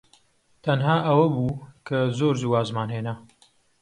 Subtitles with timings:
[0.63, 3.13] تەنها ئەوە بوو کە زۆر زوو وازمان هێنا.